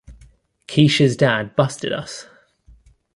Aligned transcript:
Keish's 0.67 1.15
dad 1.15 1.55
busted 1.55 1.93
us. 1.93 2.25